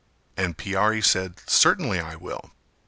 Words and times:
And 0.35 0.57
Piyari 0.57 1.03
said 1.05 1.43
"Certainly 1.47 1.99
I 1.99 2.15
will!". 2.15 2.49